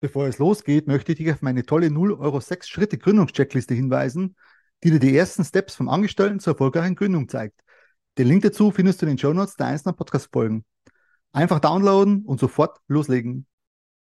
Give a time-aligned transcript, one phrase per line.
[0.00, 4.36] Bevor es losgeht, möchte ich dich auf meine tolle 0 Euro 6 Schritte Gründungscheckliste hinweisen,
[4.84, 7.60] die dir die ersten Steps vom Angestellten zur erfolgreichen Gründung zeigt.
[8.16, 10.64] Den Link dazu findest du in den Show Notes der einzelnen Podcast-Folgen.
[11.32, 13.48] Einfach downloaden und sofort loslegen.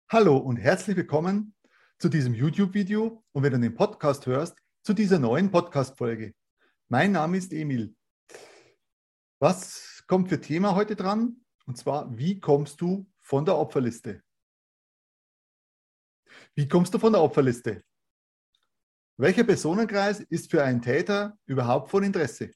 [0.10, 1.54] Hallo und herzlich willkommen
[2.00, 6.34] zu diesem YouTube-Video und wenn du den Podcast hörst, zu dieser neuen Podcast-Folge.
[6.88, 7.96] Mein Name ist Emil.
[9.38, 11.42] Was kommt für Thema heute dran?
[11.68, 14.25] Und zwar, wie kommst du von der Opferliste?
[16.58, 17.84] Wie kommst du von der Opferliste?
[19.18, 22.52] Welcher Personenkreis ist für einen Täter überhaupt von Interesse?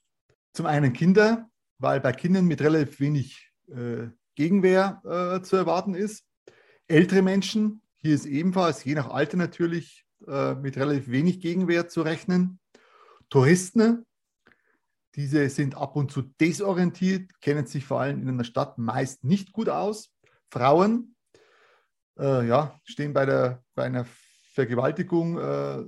[0.54, 1.50] Zum einen Kinder,
[1.80, 6.24] weil bei Kindern mit relativ wenig äh, Gegenwehr äh, zu erwarten ist.
[6.88, 12.02] Ältere Menschen, hier ist ebenfalls je nach Alter natürlich äh, mit relativ wenig Gegenwehr zu
[12.02, 12.62] rechnen.
[13.30, 14.06] Touristen,
[15.16, 19.52] diese sind ab und zu desorientiert, kennen sich vor allem in einer Stadt meist nicht
[19.52, 20.14] gut aus.
[20.50, 21.16] Frauen,
[22.18, 24.06] äh, ja, stehen bei, der, bei einer
[24.56, 25.86] Vergewaltigung äh,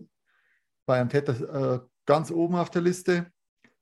[0.86, 3.30] bei einem Täter äh, ganz oben auf der Liste.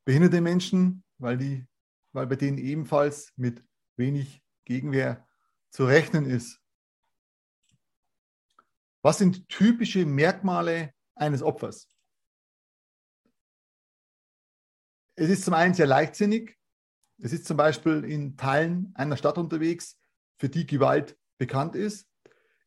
[0.04, 1.68] Behinderte Menschen, weil, die,
[2.12, 3.64] weil bei denen ebenfalls mit
[3.98, 5.28] wenig Gegenwehr
[5.70, 6.60] zu rechnen ist.
[9.04, 11.88] Was sind typische Merkmale eines Opfers?
[15.18, 16.58] Es ist zum einen sehr leichtsinnig.
[17.20, 20.00] Es ist zum Beispiel in Teilen einer Stadt unterwegs,
[20.40, 22.09] für die Gewalt bekannt ist.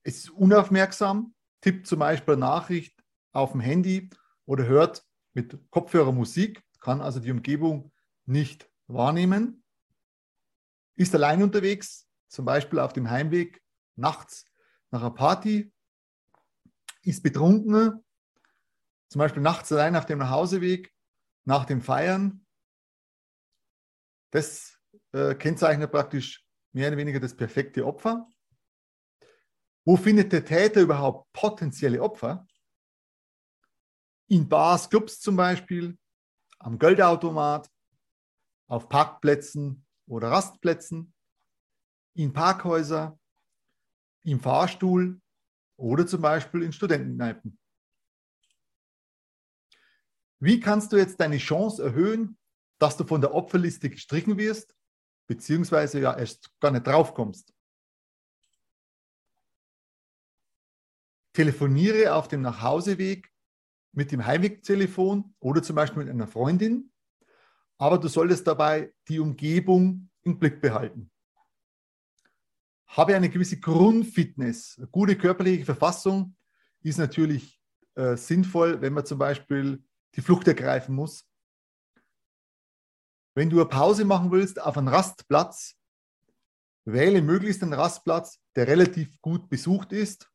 [0.03, 4.11] Es ist unaufmerksam, tippt zum Beispiel eine Nachricht auf dem Handy
[4.45, 7.93] oder hört mit Kopfhörer Musik, kann also die Umgebung
[8.27, 9.65] nicht wahrnehmen,
[10.97, 13.63] ist allein unterwegs, zum Beispiel auf dem Heimweg
[13.97, 14.45] nachts
[14.91, 15.73] nach einer Party,
[17.03, 18.05] ist betrunken,
[19.09, 20.93] zum Beispiel nachts allein auf dem Nachhauseweg,
[21.45, 22.47] nach dem Feiern.
[24.31, 24.79] Das
[25.13, 28.29] äh, kennzeichnet praktisch mehr oder weniger das perfekte Opfer.
[29.85, 32.47] Wo findet der Täter überhaupt potenzielle Opfer?
[34.29, 35.99] In Bars, Clubs zum Beispiel,
[36.59, 37.69] am Geldautomat,
[38.69, 41.13] auf Parkplätzen oder Rastplätzen,
[42.15, 43.19] in Parkhäuser,
[44.23, 45.21] im Fahrstuhl
[45.77, 47.59] oder zum Beispiel in Studentenkneipen.
[50.39, 52.39] Wie kannst du jetzt deine Chance erhöhen,
[52.79, 54.75] dass du von der Opferliste gestrichen wirst,
[55.29, 57.53] beziehungsweise ja erst gar nicht draufkommst?
[61.33, 63.31] Telefoniere auf dem Nachhauseweg
[63.93, 66.91] mit dem Heimwegtelefon oder zum Beispiel mit einer Freundin,
[67.79, 71.11] aber du solltest dabei die Umgebung im Blick behalten.
[72.87, 74.77] Habe eine gewisse Grundfitness.
[74.79, 76.37] Eine gute körperliche Verfassung
[76.83, 77.61] ist natürlich
[77.95, 79.83] äh, sinnvoll, wenn man zum Beispiel
[80.15, 81.27] die Flucht ergreifen muss.
[83.35, 85.75] Wenn du eine Pause machen willst auf einem Rastplatz,
[86.85, 90.32] wähle möglichst einen Rastplatz, der relativ gut besucht ist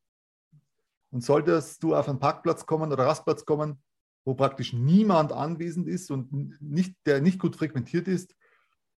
[1.12, 3.81] und solltest du auf einen Parkplatz kommen oder Rastplatz kommen,
[4.25, 8.35] wo praktisch niemand anwesend ist und nicht, der nicht gut frequentiert ist,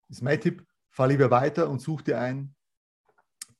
[0.09, 2.55] ist mein Tipp, fahr lieber weiter und such dir einen,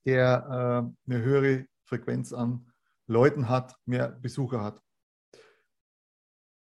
[0.06, 2.72] der äh, eine höhere Frequenz an
[3.06, 4.82] Leuten hat, mehr Besucher hat.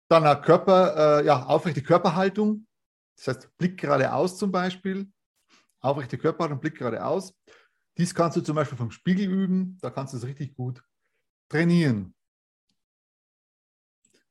[0.08, 2.66] Dann Körper, äh, ja, aufrechte Körperhaltung,
[3.16, 5.10] das heißt Blick geradeaus zum Beispiel,
[5.80, 7.34] aufrechte Körperhaltung, Blick geradeaus.
[7.98, 10.82] Dies kannst du zum Beispiel vom Spiegel üben, da kannst du es richtig gut
[11.48, 12.14] trainieren.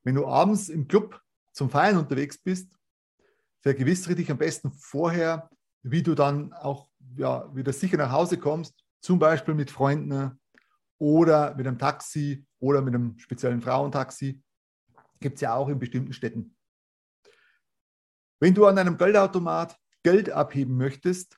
[0.04, 1.22] Wenn du abends im Club
[1.54, 2.76] zum Feiern unterwegs bist,
[3.62, 5.50] vergewissere dich am besten vorher,
[5.84, 10.40] wie du dann auch ja, wieder sicher nach Hause kommst, zum Beispiel mit Freunden
[10.98, 14.42] oder mit einem Taxi oder mit einem speziellen Frauentaxi.
[15.20, 16.56] Gibt es ja auch in bestimmten Städten.
[18.40, 21.38] Wenn du an einem Geldautomat Geld abheben möchtest,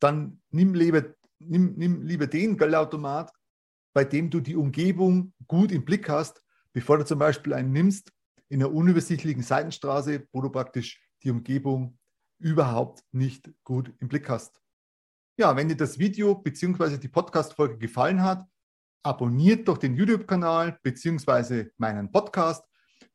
[0.00, 3.32] dann nimm lieber, nimm, nimm lieber den Geldautomat,
[3.96, 6.42] bei dem du die Umgebung gut im Blick hast,
[6.74, 8.12] bevor du zum Beispiel einen nimmst
[8.50, 11.98] in einer unübersichtlichen Seitenstraße, wo du praktisch die Umgebung
[12.38, 14.60] überhaupt nicht gut im Blick hast.
[15.38, 16.98] Ja, wenn dir das Video bzw.
[16.98, 18.44] die Podcast-Folge gefallen hat,
[19.02, 21.70] abonniert doch den YouTube-Kanal bzw.
[21.78, 22.66] meinen Podcast,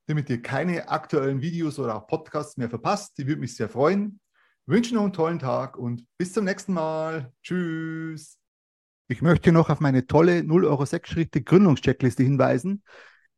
[0.08, 3.20] damit ihr keine aktuellen Videos oder auch Podcasts mehr verpasst.
[3.20, 4.20] Die würde mich sehr freuen.
[4.66, 7.32] Ich wünsche noch einen tollen Tag und bis zum nächsten Mal.
[7.44, 8.41] Tschüss.
[9.08, 12.84] Ich möchte noch auf meine tolle 0 Euro 6 Schritte Gründungscheckliste hinweisen,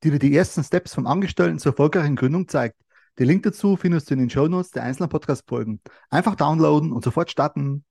[0.03, 2.77] die dir die ersten Steps vom Angestellten zur erfolgreichen Gründung zeigt.
[3.19, 5.81] Den Link dazu findest du in den Show Notes der einzelnen Podcast-Folgen.
[6.09, 7.85] Einfach downloaden und sofort starten.